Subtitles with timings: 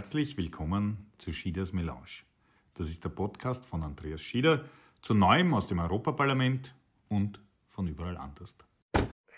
[0.00, 2.24] Herzlich willkommen zu Schieders Melange.
[2.72, 4.64] Das ist der Podcast von Andreas Schieder
[5.02, 6.74] zu Neuem aus dem Europaparlament
[7.10, 7.38] und
[7.68, 8.54] von überall anders.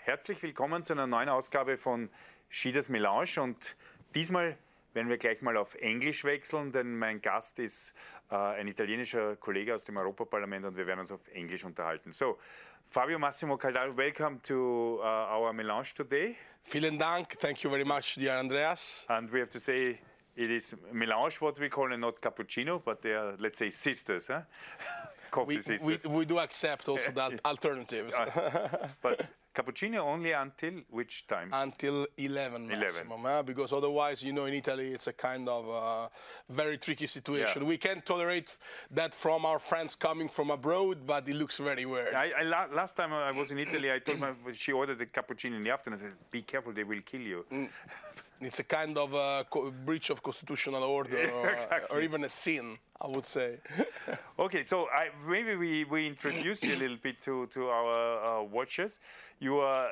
[0.05, 2.09] Herzlich willkommen zu einer neuen Ausgabe von
[2.47, 3.75] Schieders Melange und
[4.15, 4.57] diesmal
[4.93, 7.93] werden wir gleich mal auf Englisch wechseln, denn mein Gast ist
[8.31, 12.13] äh, ein italienischer Kollege aus dem Europaparlament und wir werden uns auf Englisch unterhalten.
[12.13, 12.39] So,
[12.85, 16.37] Fabio Massimo Caldaro, welcome to uh, our Melange today.
[16.63, 17.37] Vielen Dank.
[17.37, 19.05] Thank you very much, dear Andreas.
[19.09, 19.99] And we have to say
[20.35, 24.27] it is melange, what we call, and not cappuccino, but they are, let's say, sisters,
[24.27, 24.41] huh?
[25.31, 26.03] Coffee We, sisters.
[26.05, 28.15] we, we do accept also the alternatives
[29.01, 29.25] but
[29.55, 31.49] cappuccino only until which time?
[31.51, 33.41] until 11 maximum, eh?
[33.41, 36.07] because otherwise, you know, in Italy it's a kind of uh,
[36.49, 37.63] very tricky situation.
[37.63, 37.67] Yeah.
[37.67, 38.55] We can't tolerate
[38.91, 42.13] that from our friends coming from abroad, but it looks very weird.
[42.13, 45.05] I, I la- last time I was in Italy, I told my she ordered a
[45.07, 45.99] cappuccino in the afternoon.
[45.99, 47.45] I said, "Be careful, they will kill you."
[48.45, 49.11] It's a kind of
[49.49, 51.97] co- breach of constitutional order or, Exactly.
[51.97, 53.57] or even a sin, I would say.
[54.39, 58.43] Okay, so I, maybe we, we introduce you a little bit to, to our uh,
[58.43, 58.99] watchers.
[59.39, 59.89] You are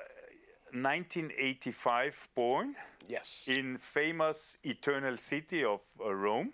[0.73, 2.75] 1985 born
[3.07, 6.53] yes, in famous eternal city of uh, Rome.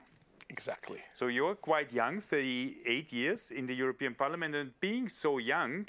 [0.50, 1.00] exactly.
[1.14, 5.88] So you're quite young, 38 years in the European Parliament, and being so young,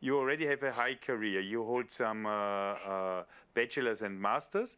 [0.00, 1.40] you already have a high career.
[1.40, 3.22] You hold some uh, uh,
[3.54, 4.76] bachelors and masters,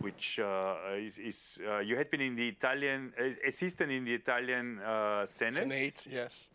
[0.00, 4.14] which uh, is, is uh, you had been in the Italian uh, assistant in the
[4.14, 6.48] Italian uh, Senate, Senate, yes.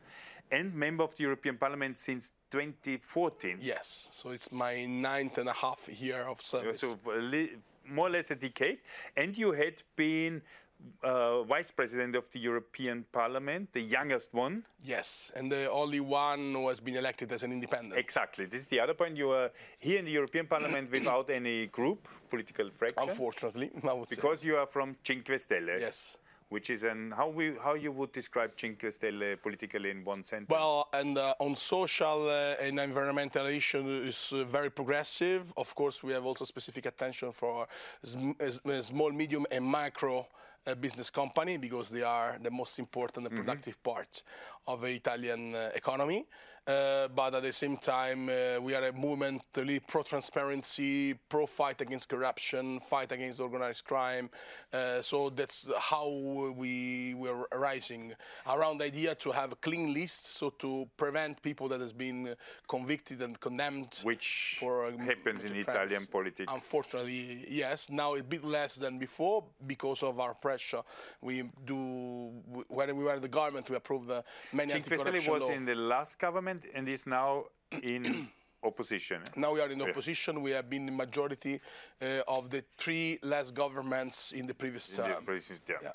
[0.51, 3.57] and member of the European Parliament since 2014.
[3.61, 6.81] Yes, so it's my ninth and a half year of service.
[6.81, 7.51] So li-
[7.85, 8.79] more or less a decade,
[9.15, 10.41] and you had been
[11.03, 14.63] uh, vice president of the European Parliament, the youngest one.
[14.83, 17.97] Yes, and the only one who has been elected as an independent.
[17.97, 18.45] Exactly.
[18.45, 19.17] This is the other point.
[19.17, 24.07] You are here in the European Parliament without any group, political fraction, Unfortunately, I would
[24.09, 24.15] say.
[24.15, 25.79] because you are from Cinque Stelle.
[25.79, 26.17] Yes.
[26.49, 30.49] Which is an how we how you would describe Cinque Stelle politically in one sentence?
[30.49, 35.51] Well, and uh, on social uh, and environmental issues is uh, very progressive.
[35.57, 37.67] Of course, we have also specific attention for
[38.01, 40.25] sm- uh, small, medium, and micro
[40.65, 44.23] uh, business company because they are the most important and productive part
[44.67, 46.25] of the Italian uh, economy.
[46.67, 51.45] Uh, but at the same time, uh, we are a movement really pro transparency, pro
[51.45, 54.29] fight against corruption, fight against organized crime.
[54.73, 56.09] Uh, so that's how
[56.57, 58.11] we were rising
[58.49, 62.35] around the idea to have a clean list, so to prevent people that has been
[62.67, 63.99] convicted and condemned.
[64.03, 66.51] Which for um, happens in to Italian politics.
[66.51, 67.89] Unfortunately, yes.
[67.89, 70.81] Now a bit less than before because of our pressure.
[71.21, 72.33] We do
[72.67, 75.49] when we were in the government, we approved the many Cinque Stelle was law.
[75.49, 77.45] in the last government and is now
[77.81, 78.29] in
[78.63, 79.21] opposition.
[79.35, 80.41] Now we are in opposition.
[80.41, 81.59] We have been in majority
[82.01, 85.15] uh, of the three last governments in the previous in the term.
[85.69, 85.77] yeah.
[85.83, 85.91] Yeah.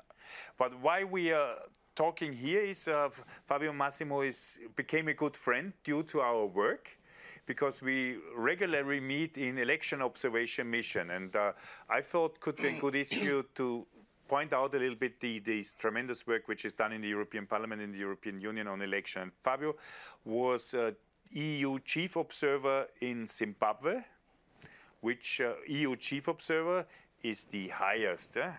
[0.59, 1.57] But why we are
[1.95, 3.11] talking here is uh,
[3.45, 6.99] Fabio Massimo is became a good friend due to our work.
[7.45, 11.53] Because we regularly meet in election observation mission, and uh,
[11.91, 13.85] I thought could be a good issue to
[14.33, 17.47] point out a little bit the this tremendous work which is done in the European
[17.47, 19.31] Parliament in the European Union on election.
[19.43, 19.75] Fabio
[20.25, 20.91] was uh,
[21.33, 24.01] EU chief observer in Zimbabwe,
[25.03, 26.87] which uh, EU chief observer
[27.23, 28.39] is the highest.
[28.39, 28.53] eh?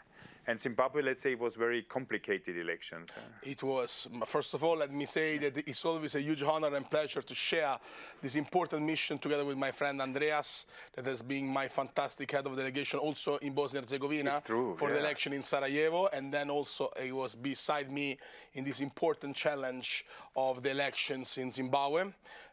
[0.46, 3.12] And Zimbabwe, let's say, it was very complicated elections.
[3.44, 4.10] It was.
[4.26, 7.36] First of all, let me say that it's always a huge honor and pleasure to
[7.36, 7.78] share
[8.22, 10.66] this important mission together with my friend Andreas,
[10.96, 14.90] that has been my fantastic head of delegation also in Bosnia and Herzegovina true, for
[14.90, 18.18] the election in Sarajevo, and then also he was beside me
[18.54, 20.06] in this important challenge
[20.36, 22.06] of the elections in Zimbabwe.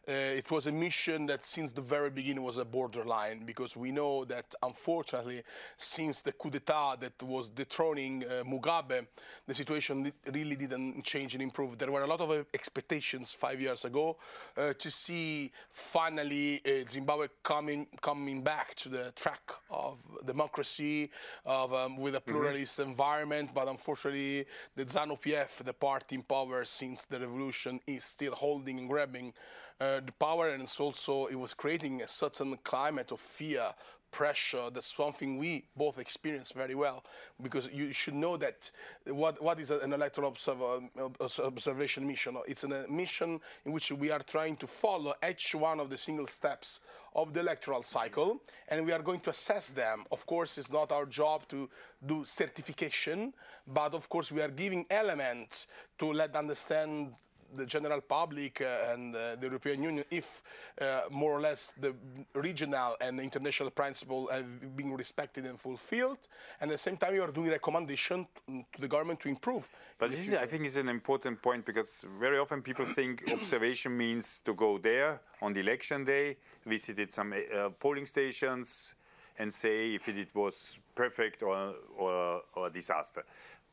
[0.07, 3.91] Uh, it was a mission that since the very beginning was a borderline because we
[3.91, 5.43] know that unfortunately
[5.77, 9.05] since the coup d'etat that was dethroning uh, Mugabe,
[9.45, 11.77] the situation really didn't change and improve.
[11.77, 14.17] There were a lot of uh, expectations five years ago
[14.57, 21.11] uh, to see finally uh, Zimbabwe coming coming back to the track of democracy,
[21.45, 23.51] of um, with a pluralist environment.
[23.53, 28.79] But unfortunately, the ZANU PF, the party in power since the revolution, is still holding
[28.79, 29.33] and grabbing
[29.81, 33.63] Uh, the power, and it's also it was creating a certain climate of fear,
[34.11, 34.69] pressure.
[34.71, 37.03] That's something we both experience very well
[37.41, 38.69] because you should know that
[39.07, 40.81] what what is an electoral observer,
[41.19, 42.37] observation mission?
[42.47, 46.27] It's a mission in which we are trying to follow each one of the single
[46.27, 46.81] steps
[47.15, 50.03] of the electoral cycle, and we are going to assess them.
[50.11, 51.67] Of course, it's not our job to
[52.05, 53.33] do certification,
[53.67, 55.65] but of course we are giving elements
[55.97, 57.13] to let understand
[57.55, 60.43] the general public uh, and uh, the European Union if
[60.79, 61.93] uh, more or less the
[62.33, 66.27] regional and international principle have been respected and fulfilled.
[66.59, 69.69] And at the same time, you are doing recommendation to the government to improve.
[69.97, 70.33] But this is.
[70.33, 74.77] I think, is an important point because very often people think observation means to go
[74.77, 78.95] there on the election day, visited some uh, polling stations,
[79.39, 83.23] and say if it, it was perfect or, or, or a disaster.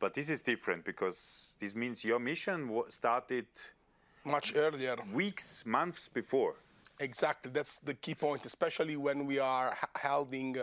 [0.00, 3.46] But this is different because this means your mission started
[4.24, 4.96] much earlier.
[5.12, 6.54] weeks, months before.
[7.00, 10.56] Exactly, that's the key point, especially when we are holding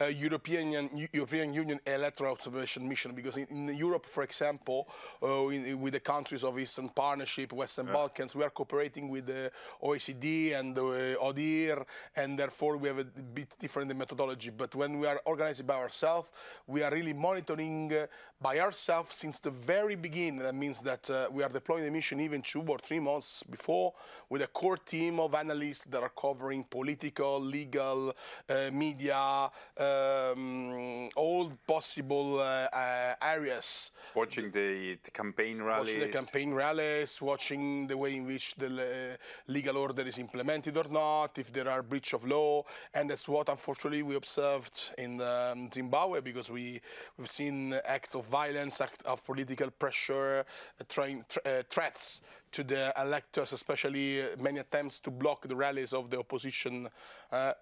[0.00, 3.12] a European European Union electoral observation mission.
[3.14, 4.88] Because in, in Europe, for example,
[5.22, 9.52] uh, in, with the countries of Eastern Partnership, Western Balkans, we are cooperating with the
[9.80, 11.84] OECD and the ODIHR,
[12.16, 14.50] and therefore we have a bit different methodology.
[14.50, 16.30] But when we are organizing by ourselves,
[16.66, 18.06] we are really monitoring uh,
[18.40, 20.40] by ourselves since the very beginning.
[20.40, 23.94] That means that uh, we are deploying the mission even two or three months before
[24.28, 28.14] with a core team of analysts that are covering political, legal,
[28.48, 33.92] uh, media, um, all possible uh, uh, areas.
[34.14, 35.96] Watching the, the campaign rallies.
[35.96, 40.76] Watching the campaign rallies, watching the way in which the le- legal order is implemented
[40.76, 42.64] or not, if there are breach of law,
[42.94, 46.80] and that's what unfortunately we observed in um, Zimbabwe because we
[47.16, 50.44] we've seen acts of violence, acts of political pressure,
[50.80, 52.20] uh, trying tr- uh, threats
[52.56, 56.88] to the electors, especially many attempts to block the rallies of the opposition.
[57.30, 57.52] Uh,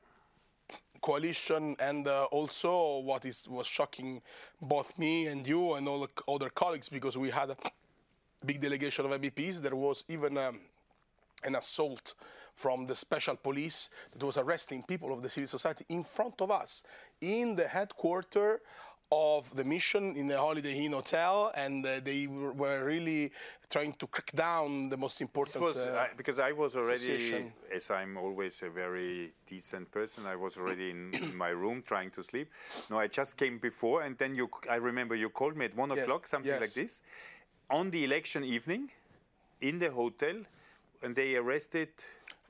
[1.00, 4.22] coalition and uh, also what is was shocking
[4.62, 7.56] both me and you and all the other colleagues because we had a
[8.46, 9.60] big delegation of MEPs.
[9.60, 10.60] There was even um,
[11.42, 12.14] an assault
[12.54, 16.50] from the special police that was arresting people of the civil society in front of
[16.50, 16.84] us
[17.20, 18.60] in the headquarters
[19.14, 23.30] of the mission in the Holiday Inn Hotel, and uh, they were, really
[23.70, 25.64] trying to crack down the most important.
[25.64, 30.36] was uh, I, because I was already, as I'm always a very decent person, I
[30.36, 32.48] was already in, in my room trying to sleep.
[32.90, 35.90] No, I just came before, and then you, I remember you called me at one
[35.90, 37.02] Yes, o'clock, something like this,
[37.70, 38.90] on the election evening,
[39.60, 40.36] in the hotel,
[41.02, 41.88] and they arrested.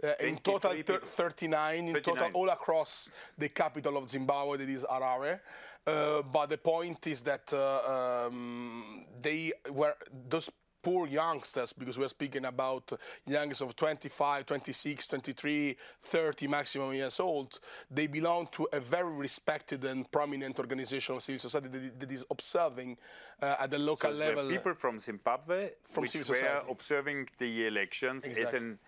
[0.02, 1.08] Uh, in total, 23 thir- people.
[1.08, 5.40] 39 in total, all across the capital of Zimbabwe, that is Harare.
[5.86, 9.94] Uh, but the point is that uh, um, they were
[10.28, 10.50] those
[10.84, 12.92] poor youngsters, because we're speaking about
[13.26, 17.58] youngsters of 25, 26, 23, 30 maximum years old.
[17.90, 22.24] They belong to a very respected and prominent organization of civil society that, that is
[22.30, 22.98] observing
[23.40, 24.48] uh, at the local were level.
[24.48, 28.78] people from Zimbabwe From which civil were observing the elections as an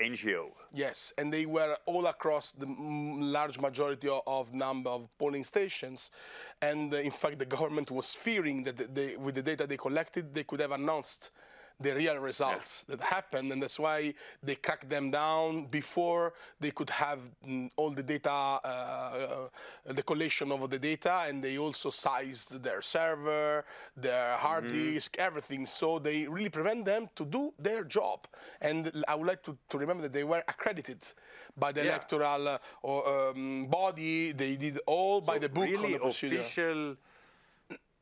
[0.00, 0.50] NGO.
[0.72, 6.10] Yes, and they were all across the large majority of number of polling stations,
[6.62, 10.34] and uh, in fact, the government was fearing that they, with the data they collected,
[10.34, 11.30] they could have announced
[11.80, 14.12] the real results that happened, and that's why
[14.42, 19.48] they cracked them down before they could have mm, all the data, uh, uh,
[19.86, 23.64] the collation of the data, and they also sized their server,
[23.96, 25.64] their hard disk, everything.
[25.66, 28.26] So they really prevent them to do their job.
[28.60, 31.02] And I would like to, to remember that they were accredited
[31.56, 31.90] by the Yeah.
[31.92, 34.32] electoral uh, or, um, body.
[34.32, 36.40] They did all by the book on really the procedure.
[36.40, 36.96] official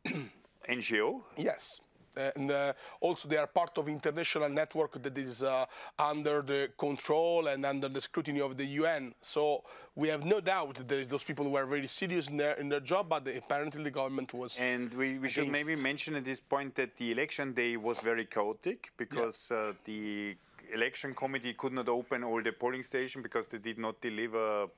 [0.68, 1.22] NGO.
[1.36, 1.80] Yes.
[2.18, 5.66] And uh, also, they are part of international network that is uh,
[5.98, 9.14] under the control and under the scrutiny of the UN.
[9.20, 12.80] So we have no doubt that those people were very serious in their in their
[12.80, 14.58] job, but the, apparently the government was.
[14.60, 18.24] And we, we should maybe mention at this point that the election day was very
[18.24, 20.36] chaotic because uh, the
[20.72, 24.68] election committee could not open all the polling stations because they did not deliver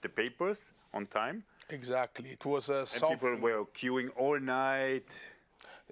[0.00, 1.44] the papers on time.
[1.70, 2.30] exactly.
[2.30, 5.28] It was uh, And people were queuing all night.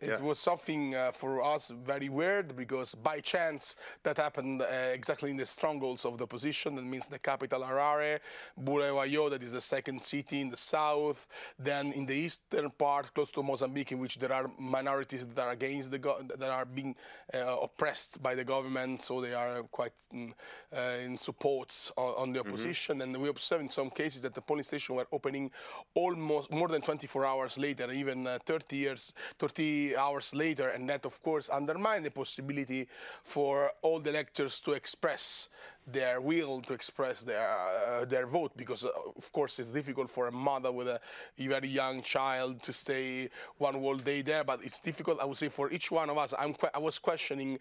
[0.00, 0.20] It Yeah.
[0.22, 5.36] was something uh, for us very weird because by chance that happened uh, exactly in
[5.36, 6.74] the strongholds of the opposition.
[6.76, 8.20] That means the capital Harare,
[8.58, 11.26] Bulawayo, that is the second city in the south.
[11.58, 15.50] Then in the eastern part, close to Mozambique, in which there are minorities that are
[15.52, 16.96] against the go- that are being
[17.34, 20.32] uh, oppressed by the government, so they are quite mm,
[20.74, 23.02] uh, in supports on, on the opposition.
[23.02, 25.50] And we observed in some cases that the polling stations were opening
[25.94, 31.04] almost more than 24 hours later, even uh, 30 years, 30 hours later, and that
[31.04, 32.88] of course undermined the possibility
[33.22, 35.48] for all the electors to express
[35.86, 40.28] their will to express their uh, their vote because uh, of course it's difficult for
[40.28, 41.00] a mother with a
[41.38, 45.48] very young child to stay one whole day there but it's difficult I would say
[45.48, 47.58] for each one of us I'm I was questioning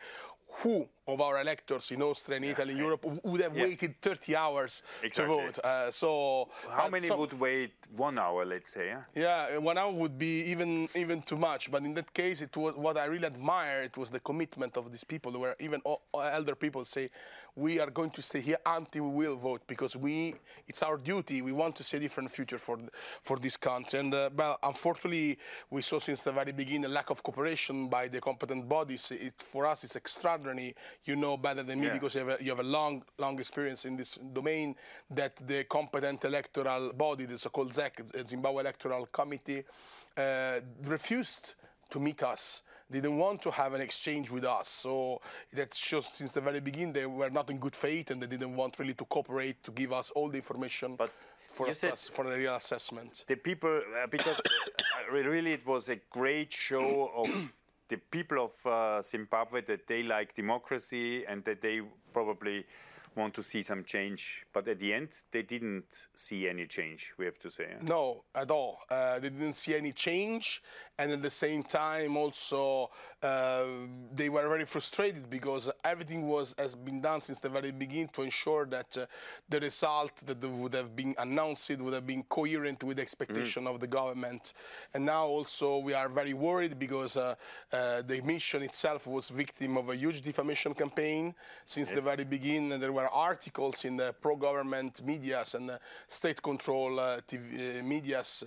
[0.61, 3.65] who of our electors in Austria and Italy and Europe would have Yeah.
[3.65, 5.35] waited 30 hours Exactly.
[5.35, 8.91] to vote uh, so How many some- would wait one hour, let's say?
[8.91, 9.01] Huh?
[9.15, 11.71] yeah, one hour would be even even too much.
[11.71, 13.83] But in that case, it was what I really admire.
[13.83, 15.31] It was the commitment of these people.
[15.39, 17.09] Were even o- elder people say,
[17.55, 20.35] "We are going to stay here until we will vote because we
[20.67, 21.41] it's our duty.
[21.41, 22.77] We want to see a different future for
[23.23, 25.37] for this country." And uh, well, unfortunately,
[25.69, 29.11] we saw since the very beginning a lack of cooperation by the competent bodies.
[29.11, 30.75] It, for us, it's extraordinary.
[31.05, 31.93] You know better than me Yeah.
[31.93, 34.75] because you have a, you have a long long experience in this domain.
[35.09, 39.63] That the competent electoral body, the so-called ZEC, Zimbabwe Electoral Committee,
[40.17, 41.55] uh, refused
[41.89, 42.61] to meet us.
[42.89, 44.67] They didn't want to have an exchange with us.
[44.67, 45.21] So
[45.53, 48.55] that shows since the very beginning they were not in good faith and they didn't
[48.55, 51.11] want really to cooperate to give us all the information But
[51.47, 53.25] for, you us, for a real assessment.
[53.27, 57.27] the people uh, because uh, really it was a great show of
[57.89, 61.81] the people of uh, Zimbabwe that they like democracy and that they
[62.13, 62.65] probably
[63.19, 64.45] want to see some change.
[64.53, 67.13] But at the end, they didn't see any change.
[67.17, 67.67] We have to say.
[67.81, 68.79] No, at all.
[68.89, 70.63] Uh, they didn't see any change,
[70.97, 72.89] and at the same time, also
[73.21, 73.63] uh,
[74.13, 78.21] they were very frustrated because everything was has been done since the very beginning to
[78.21, 79.05] ensure that uh,
[79.47, 83.79] the result that would have been announced would have been coherent with the expectation of
[83.79, 84.53] the government.
[84.93, 87.35] And now also we are very worried because uh,
[87.71, 91.33] uh, the mission itself was victim of a huge defamation campaign
[91.65, 92.71] since the very beginning.
[92.73, 95.71] And there were articles in the pro-government medias and
[96.07, 98.43] state-control uh, TV, uh, medias,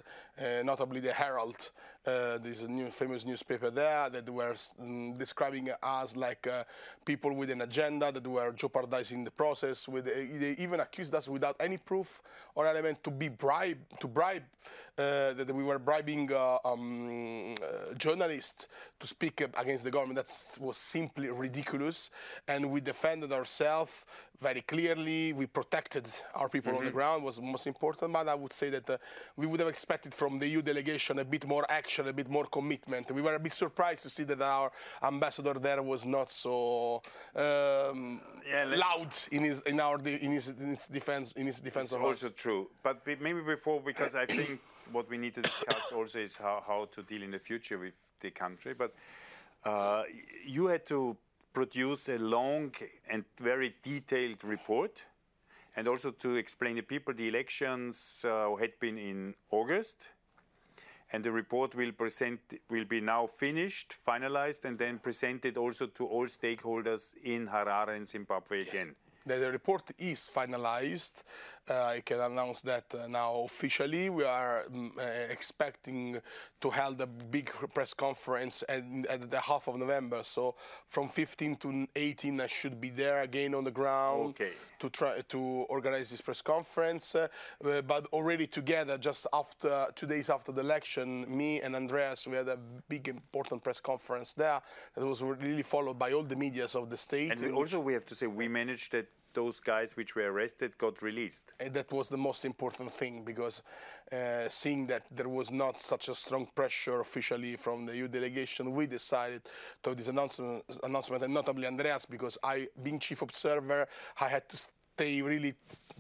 [0.65, 1.71] notably the Herald.
[2.05, 6.65] Uh, there's a new famous newspaper there that were mm, describing us like uh,
[7.05, 9.87] people with an agenda that were jeopardizing the process.
[9.87, 12.21] With they even accused us without any proof
[12.57, 14.43] or element to be bribe to bribe
[14.99, 18.69] uh, that we were bribing uh, um, uh, journalists
[19.01, 20.17] to speak up against the government.
[20.17, 22.11] That was simply ridiculous,
[22.49, 24.05] and we defended ourselves
[24.41, 25.33] very clearly.
[25.33, 28.13] We protected our people on the ground was most important.
[28.13, 28.99] But I would say that uh,
[29.37, 32.47] we would have expected from the EU delegation a bit more action, a bit more
[32.47, 33.11] commitment.
[33.11, 34.71] We were a bit surprised to see that our
[35.03, 37.03] ambassador there was not so
[37.35, 41.87] um, Yeah, loud in his in our in his, in his defense in his defense
[41.87, 42.35] It's of also us.
[42.37, 42.71] true.
[42.85, 44.61] But maybe before, because I think
[44.93, 47.95] what we need to discuss also is how, how to deal in the future with
[48.21, 48.75] the country.
[48.75, 48.95] But
[49.65, 50.05] uh,
[50.47, 51.17] you had to
[51.53, 52.73] produce a long
[53.11, 55.05] and very detailed report,
[55.77, 60.11] and also to explain to people the elections uh, had been in August.
[61.15, 66.07] And the report will present will be now finished, finalized, and then presented also to
[66.07, 68.97] all stakeholders in Harare and Zimbabwe again.
[69.27, 71.23] The, the report is finalized.
[71.71, 74.11] Uh, I can announce that uh, now officially.
[74.11, 76.21] We are mm, uh, expecting
[76.61, 80.23] to hold a big press conference at, at the half of November.
[80.25, 80.57] So
[80.89, 84.51] from 15 to 18, I should be there again on the ground Okay.
[84.81, 85.39] to try to
[85.69, 87.15] organize this press conference.
[87.15, 87.29] Uh,
[87.61, 92.49] but already together, just after two days after the election, me and Andreas, we had
[92.49, 94.61] a big important press conference there
[94.97, 97.31] that was really followed by all the medias of the state.
[97.31, 101.03] And also, we have to say, we managed that those guys which were arrested got
[101.03, 101.53] released.
[101.61, 103.63] And that was the most important thing because
[104.13, 108.73] uh, seeing that there was not such a strong pressure officially from the EU delegation,
[108.73, 109.43] we decided
[109.83, 113.87] to this announcement, announcement and notably Andreas, because I, being chief observer,
[114.21, 115.55] I had to stay really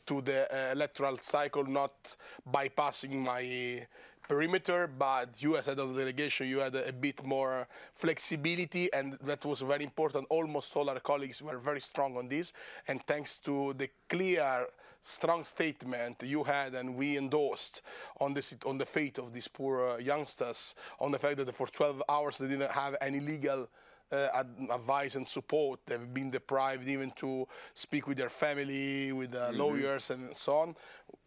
[0.06, 2.16] to the uh, electoral cycle, not
[2.50, 3.86] bypassing my
[4.28, 8.92] perimeter, but you as head of the delegation, you had a, a bit more flexibility,
[8.92, 10.26] and that was very important.
[10.30, 12.52] Almost all our colleagues were very strong on this,
[12.88, 14.66] and thanks to the clear,
[15.02, 17.82] strong statement you had and we endorsed
[18.20, 21.66] on the on the fate of these poor uh, youngsters, on the fact that for
[21.66, 23.68] 12 hours they didn't have any legal
[24.16, 25.80] advice and support.
[25.86, 30.76] They've been deprived even to speak with their family, with uh, lawyers, and so on.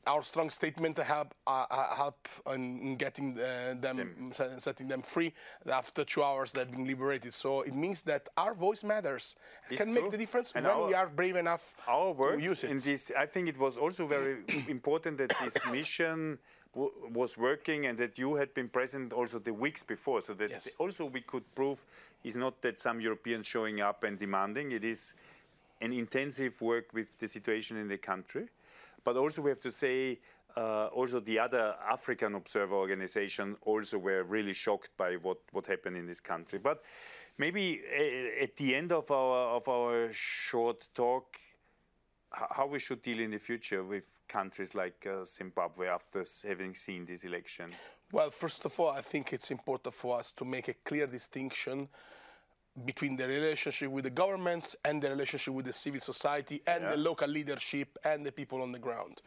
[0.07, 5.01] Our strong statement to help uh, uh, help in getting uh, them, se- setting them
[5.01, 5.33] free.
[5.67, 7.33] After two hours, they've been liberated.
[7.33, 9.35] So it means that our voice matters,
[9.69, 10.03] It's can true.
[10.03, 12.69] make the difference And when our- we are brave enough Our work to use it.
[12.69, 16.37] in this, I think it was also very important that this mission
[16.75, 20.69] was working and that you had been present also the weeks before, so that Yes.
[20.77, 21.85] also we could prove
[22.23, 24.71] it's not that some Europeans showing up and demanding.
[24.71, 25.13] It is
[25.81, 28.49] an intensive work with the situation in the country,
[29.03, 30.19] but also we have to say.
[30.57, 35.97] Uh, also, the other African observer organization also were really shocked by what, what happened
[35.97, 36.59] in this country.
[36.59, 36.81] But
[37.37, 41.37] maybe uh, at the end of our of our short talk,
[42.51, 47.05] how we should deal in the future with countries like uh, Zimbabwe after having seen
[47.05, 47.71] this election.
[48.11, 51.87] Well, first of all, I think it's important for us to make a clear distinction
[52.85, 56.97] between the relationship with the governments and the relationship with the civil society and the
[56.97, 59.21] local leadership and the people on the ground.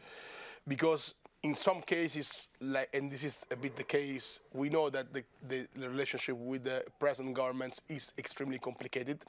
[0.67, 5.13] Because in some cases, like, and this is a bit the case, we know that
[5.13, 9.23] the, the, the relationship with the present governments is extremely complicated.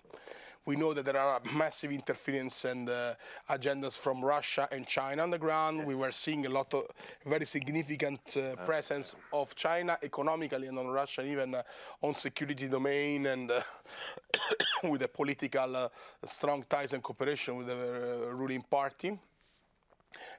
[0.66, 3.14] We know that there are massive interference and uh,
[3.48, 5.86] agendas from Russia and China on the ground.
[5.86, 6.84] We were seeing a lot of
[7.24, 11.62] very significant uh, presence of China economically and on Russia, even uh,
[12.02, 13.60] on security domain and uh,
[14.90, 15.88] with a political uh,
[16.24, 19.18] strong ties and cooperation with the uh, ruling party.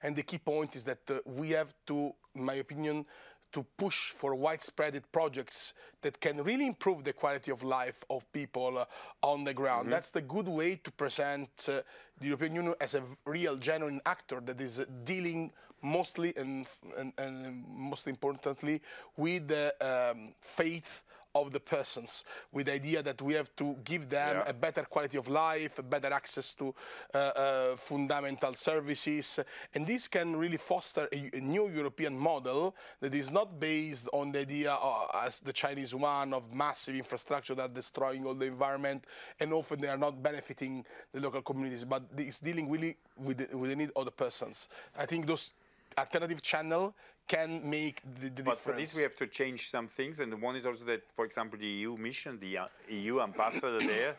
[0.03, 3.05] And the key point is that uh, we have to, in my opinion,
[3.51, 8.77] to push for widespread projects that can really improve the quality of life of people
[8.77, 8.85] uh,
[9.21, 9.91] on the ground.
[9.91, 11.81] That's the good way to present uh,
[12.19, 16.67] the European Union as a real, genuine actor that is uh, dealing mostly and,
[16.97, 18.81] and, and most importantly
[19.17, 21.03] with the um, faith
[21.33, 24.49] of the persons with the idea that we have to give them Yeah.
[24.49, 26.73] a better quality of life, a better access to
[27.13, 29.39] uh, uh, fundamental services.
[29.73, 34.31] And this can really foster a, a new European model that is not based on
[34.31, 38.45] the idea, uh, as the Chinese one, of massive infrastructure that are destroying all the
[38.45, 39.05] environment
[39.39, 43.57] and often they are not benefiting the local communities, but it's dealing really with the,
[43.57, 44.67] with the need of the persons.
[44.97, 45.53] I think those
[45.97, 46.93] alternative channel
[47.27, 48.91] can make the, the But for difference.
[48.91, 50.19] this, we have to change some things.
[50.19, 53.79] And the one is also that, for example, the EU mission, the uh, EU ambassador
[53.87, 54.15] there,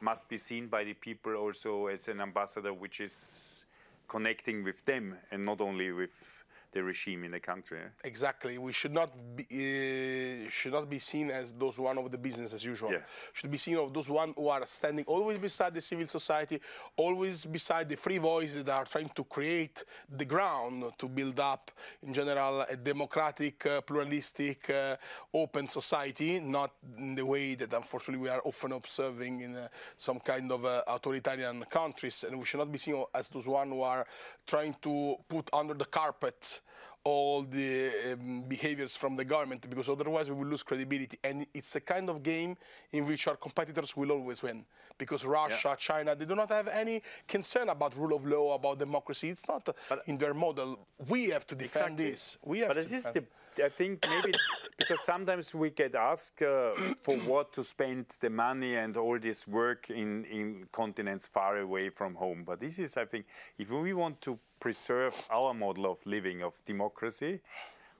[0.00, 3.64] must be seen by the people also as an ambassador which is
[4.08, 6.44] connecting with them and not only with
[6.76, 7.78] the regime in the country.
[7.78, 7.88] eh?
[8.12, 8.58] Exactly.
[8.58, 12.52] We should not be uh, should not be seen as those one of the business
[12.52, 12.92] as usual.
[12.92, 13.04] Yeah.
[13.32, 16.60] Should be seen of those one who are standing always beside the civil society,
[16.96, 19.84] always beside the free voices that are trying to create
[20.20, 21.70] the ground to build up,
[22.06, 24.96] in general, a democratic, uh, pluralistic, uh,
[25.32, 26.40] open society.
[26.40, 30.64] Not in the way that unfortunately we are often observing in uh, some kind of
[30.64, 34.06] uh, authoritarian countries, and we should not be seen as those one who are
[34.46, 36.60] trying to put under the carpet
[37.06, 41.76] all the um, behaviors from the government because otherwise we will lose credibility and it's
[41.76, 42.56] a kind of game
[42.90, 44.64] in which our competitors will always win
[44.98, 49.28] because Russia, China, they do not have any concern about rule of law, about democracy.
[49.28, 50.88] It's not uh, in their model.
[51.08, 52.38] We have to defend this.
[52.42, 53.24] We have but to this is the,
[53.64, 54.32] I think maybe
[54.76, 59.46] because sometimes we get asked uh, for what to spend the money and all this
[59.46, 62.42] work in, in continents far away from home.
[62.44, 63.26] But this is, I think,
[63.58, 67.40] if we want to preserve our model of living, of democracy,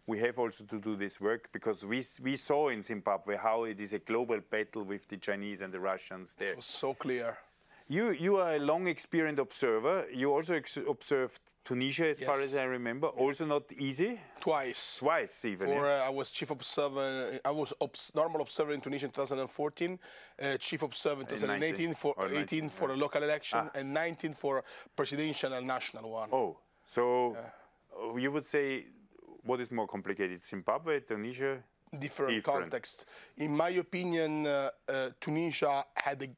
[0.06, 3.80] we have also to do this work because we, we saw in Zimbabwe how it
[3.80, 6.52] is a global battle with the Chinese and the Russians there.
[6.52, 7.36] It was so clear.
[7.88, 10.06] You you are a long experienced observer.
[10.12, 13.06] You also ex- observed Tunisia, as far as I remember.
[13.08, 14.20] Also not easy.
[14.40, 14.96] Twice.
[14.98, 15.68] Twice even.
[15.68, 16.02] For, yeah?
[16.02, 17.38] uh, I was chief observer.
[17.44, 19.98] I was obs- normal observer in Tunisia in 2014,
[20.42, 22.94] uh, chief observer in 2018 for or 18 19, for yeah.
[22.94, 24.64] a local election, and 19 for
[24.96, 26.28] presidential and national one.
[26.32, 28.86] oh, so uh, you would say
[29.44, 31.62] what is more complicated, Zimbabwe, Tunisia?
[31.98, 32.62] different, different.
[32.62, 33.06] context.
[33.36, 36.28] In my opinion, uh, uh, Tunisia had a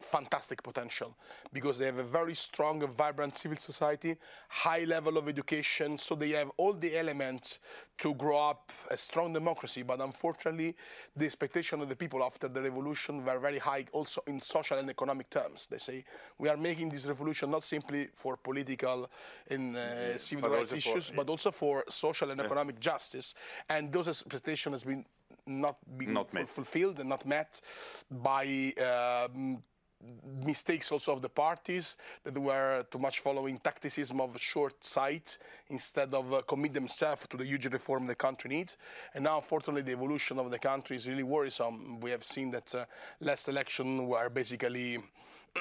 [0.00, 1.16] fantastic potential
[1.52, 4.16] because they have a very strong and vibrant civil society,
[4.48, 7.60] high level of education, so they have all the elements
[7.98, 9.82] to grow up a strong democracy.
[9.82, 10.76] But unfortunately,
[11.16, 14.90] the expectation of the people after the revolution were very high, also in social and
[14.90, 15.66] economic terms.
[15.66, 16.04] They say
[16.38, 19.10] we are making this revolution not simply for political
[19.48, 23.34] and uh, civil But rights for- issues, but also for social and economic justice.
[23.68, 25.04] And those expectations has been
[25.46, 27.60] not been Not fulfilled and not met
[28.10, 29.62] by um,
[30.44, 36.12] mistakes also of the parties that were too much following tacticism of short sight instead
[36.14, 38.76] of uh, commit themselves to the huge reform the country needs.
[39.14, 42.00] And now, unfortunately, the evolution of the country is really worrisome.
[42.00, 42.84] We have seen that uh,
[43.20, 44.98] last election were basically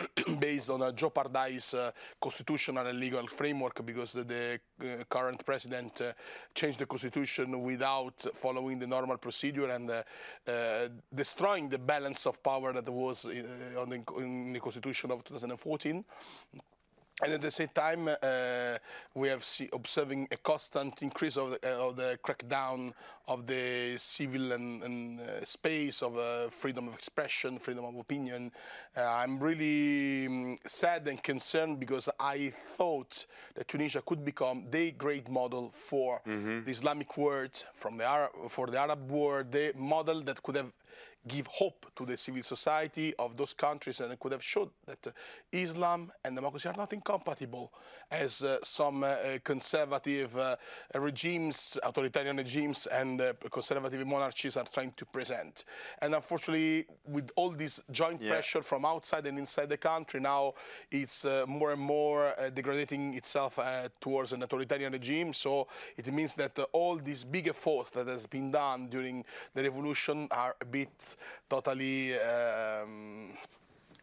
[0.40, 6.02] based on a jeopardized uh, constitutional and legal framework because the, the uh, current president
[6.02, 6.14] uh,
[6.54, 10.04] changed the constitution without following the normal procedure and uh,
[10.48, 15.24] uh, destroying the balance of power that was uh, on the, in the constitution of
[15.24, 16.04] 2014.
[17.24, 18.78] And at the same time, uh,
[19.14, 22.92] we have see, observing a constant increase of the, uh, of the crackdown
[23.30, 28.52] of the civil and, and uh, space of uh, freedom of expression, freedom of opinion.
[28.98, 33.26] Uh, I'm really um, sad and concerned because I thought
[33.56, 38.68] that Tunisia could become the great model for the Islamic world, from the Arab, for
[38.68, 40.74] the Arab world, the model that could have
[41.28, 45.12] give hope to the civil society of those countries and could have showed that uh,
[45.52, 47.72] Islam and democracy are not incompatible,
[48.12, 50.56] as uh, some uh, conservative uh,
[50.94, 55.66] regimes, authoritarian regimes, and uh, conservative monarchies are trying to present.
[56.02, 58.30] And unfortunately, with all this joint Yeah.
[58.30, 60.54] pressure from outside and inside the country, now
[60.92, 65.34] it's uh, more and more uh, degrading itself uh, towards an authoritarian regime.
[65.34, 69.64] So it means that uh, all these big efforts that has been done during the
[69.64, 70.85] revolution are a bit
[71.50, 73.30] totally um,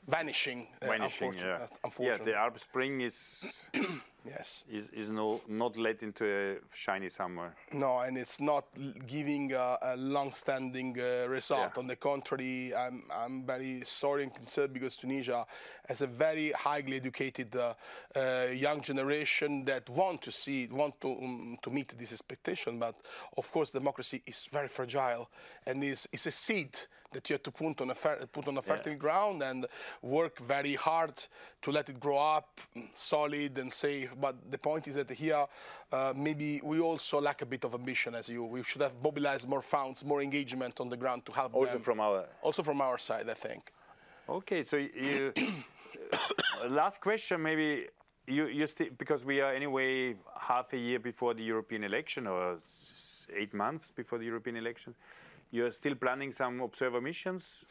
[0.08, 0.66] vanishing.
[0.82, 1.66] uh, Vanishing, yeah.
[1.84, 3.52] uh, Yeah, the Arab Spring is
[4.24, 4.64] yes.
[4.70, 7.54] is, is no, not led into a shiny summer.
[7.72, 8.64] No, and it's not
[9.06, 11.72] giving a, a long-standing uh, result.
[11.74, 11.80] Yeah.
[11.80, 15.46] On the contrary, I'm, I'm very sorry and concerned because Tunisia
[15.88, 17.74] has a very highly educated uh,
[18.14, 22.78] uh, young generation that want to see, want to um, to meet this expectation.
[22.78, 22.94] But
[23.37, 25.28] of course, democracy is very fragile
[25.66, 26.78] and is is a seed
[27.12, 29.66] that you have to put on a fer- put on a fertile ground and
[30.03, 31.12] work very hard
[31.62, 32.61] to let it grow up
[32.94, 34.11] solid and safe.
[34.20, 35.46] But the point is that here,
[35.92, 38.44] uh, maybe we also lack a bit of ambition as you.
[38.44, 41.83] We should have mobilized more funds, more engagement on the ground to help Also them.
[41.83, 43.72] from our also from our side, I think.
[44.29, 45.33] Okay, so you
[46.62, 47.87] uh, last question maybe
[48.27, 52.57] you you still because we are anyway half a year before the European election or
[52.64, 54.94] s- eight months before the European election.
[55.52, 57.66] You're still planning some observer missions.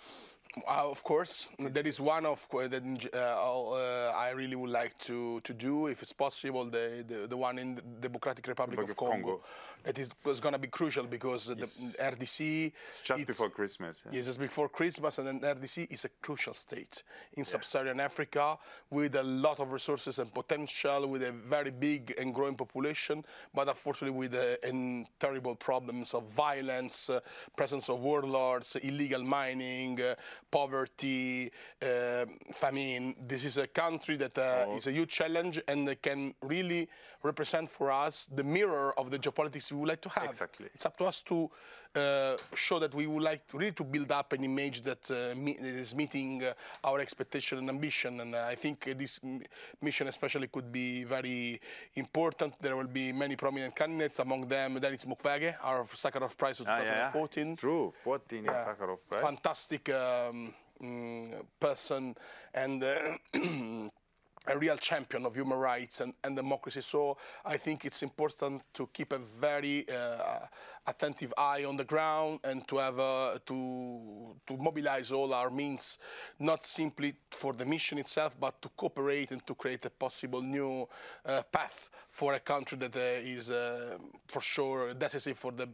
[0.68, 5.40] Uh, of course, that is one of that uh, uh, I really would like to,
[5.42, 9.12] to do, if it's possible, the, the, the one in the Democratic Republic of Republic
[9.14, 9.38] of Congo.
[9.38, 9.44] Congo.
[9.84, 11.78] That is going to be crucial because Yes.
[11.78, 14.04] the RDC It's just before Christmas.
[14.06, 14.12] yeah.
[14.14, 17.02] Yes, just before Christmas, and then RDC is a crucial state
[17.34, 18.58] in sub-Saharan Africa
[18.92, 23.24] with a lot of resources and potential, with a very big and growing population,
[23.56, 27.20] but unfortunately with uh, terrible problems of violence, uh,
[27.56, 30.14] presence of warlords, illegal mining, uh,
[30.52, 31.50] poverty,
[31.82, 33.16] uh, famine.
[33.28, 36.90] This is a country that uh, is a huge challenge and can really
[37.24, 40.30] represent for us the mirror of the geopolitics we would like to have.
[40.30, 40.68] Exactly.
[40.74, 41.50] It's up to us to
[41.96, 45.36] uh, show that we would like to really to build up an image that, uh,
[45.36, 46.54] me- that is meeting uh,
[46.84, 48.22] our expectation and ambition.
[48.22, 49.42] And I think uh, this m-
[49.82, 51.60] mission especially could be very
[51.96, 52.56] important.
[52.62, 56.78] There will be many prominent candidates, among them Denis Mukwege, our Sakharov Prize of Ah,
[56.80, 57.12] yeah, yeah.
[57.12, 57.56] 2014.
[57.58, 58.52] True, 14 Yeah.
[58.66, 59.22] Sakharov Prize.
[59.22, 62.16] Fantastic um, mm, person
[62.54, 62.96] and uh,
[64.48, 66.82] a real champion of human rights and, and democracy.
[66.82, 70.48] So I think it's important to keep a very uh,
[70.88, 76.00] attentive eye on the ground and to have uh, to to mobilize all our means,
[76.40, 80.88] not simply for the mission itself, but to cooperate and to create a possible new
[81.26, 85.68] uh, path for a country that uh, is uh, for sure decisive for the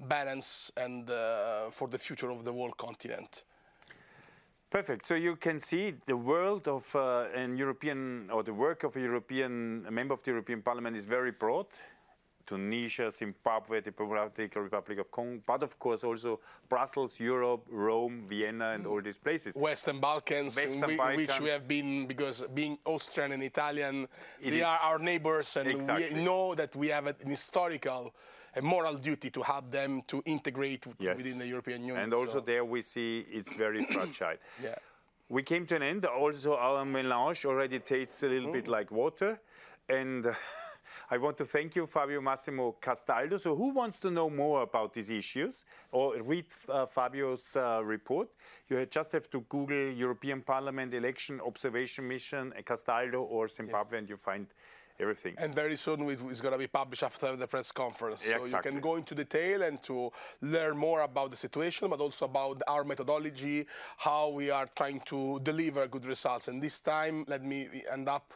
[0.00, 3.44] balance and uh, for the future of the whole continent.
[4.70, 5.06] Perfect.
[5.06, 9.00] So you can see the world of uh, an European or the work of a
[9.00, 11.66] European a member of the European Parliament is very broad.
[12.46, 18.70] Tunisia, Zimbabwe, the Democratic Republic of Congo, but of course also Brussels, Europe, Rome, Vienna,
[18.72, 19.54] and all these places.
[19.54, 24.08] Western Balkans, Western in whi- which we have been because being Austrian and Italian,
[24.40, 26.14] It they is- are our neighbors, and Exactly.
[26.14, 28.12] we know that we have an historical,
[28.56, 31.16] a moral duty to help them to integrate Yes.
[31.16, 31.98] within the European Union.
[32.02, 34.36] And also so- there we see it's very fragile.
[34.62, 34.74] Yeah.
[35.28, 36.04] We came to an end.
[36.06, 39.40] Also, our melange already tastes a little bit like water.
[39.88, 40.26] And
[41.12, 43.36] I want to thank you, Fabio Massimo Castaldo.
[43.36, 48.28] So, who wants to know more about these issues or read uh, Fabio's uh, report?
[48.68, 54.08] You just have to Google European Parliament Election Observation Mission, uh, Castaldo, or Zimbabwe, and
[54.08, 54.46] you find
[55.00, 55.34] everything.
[55.38, 58.26] And very soon it's going to be published after the press conference.
[58.26, 58.70] Yeah, so exactly.
[58.70, 62.62] you can go into detail and to learn more about the situation, but also about
[62.68, 66.48] our methodology, how we are trying to deliver good results.
[66.48, 68.34] And this time, let me end up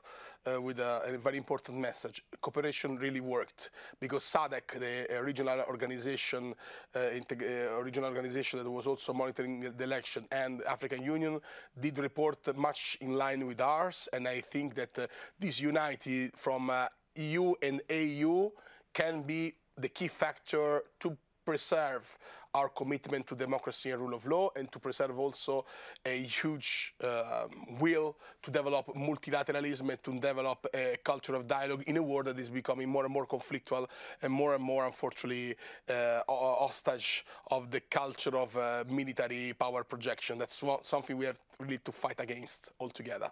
[0.60, 2.22] with a, very important message.
[2.40, 6.54] Cooperation really worked because SADC, the uh, regional organization,
[6.94, 11.40] uh, integ- uh, regional organization that was also monitoring the- election, and African Union
[11.78, 14.08] did report much in line with ours.
[14.12, 15.06] And I think that uh,
[15.38, 18.52] this unity from uh, EU and AU
[18.92, 22.18] can be the key factor to preserve
[22.54, 25.64] our commitment to democracy and rule of law and to preserve also
[26.06, 27.46] a huge uh,
[27.80, 32.38] will to develop multilateralism and to develop a culture of dialogue in a world that
[32.38, 33.88] is becoming more and more conflictual
[34.22, 35.54] and more and more, unfortunately,
[35.88, 40.38] uh, hostage of the culture of uh, military power projection.
[40.38, 43.30] That's something we have really to fight against altogether.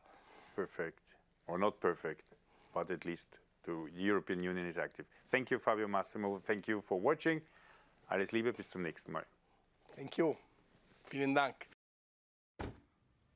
[0.56, 0.98] Perfect.
[1.46, 2.22] Or not perfect,
[2.72, 3.26] but at least
[3.64, 5.06] the European Union is active.
[5.30, 6.40] Thank you, Fabio Massimo.
[6.44, 7.40] Thank you for watching.
[8.06, 9.26] Alles Liebe, bis zum nächsten Mal.
[9.96, 10.36] Thank you.
[11.04, 11.54] Vielen Dank.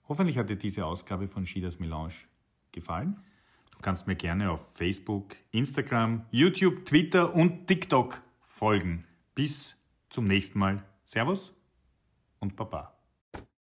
[0.08, 2.14] Hoffentlich hat dir diese Ausgabe von Schieders Melange
[2.72, 3.22] gefallen.
[3.72, 9.04] Du kannst mir gerne auf Facebook, Instagram, YouTube, Twitter und TikTok folgen.
[9.34, 9.76] Bis
[10.08, 10.84] zum nächsten Mal.
[11.04, 11.54] Servus
[12.40, 12.95] und Baba.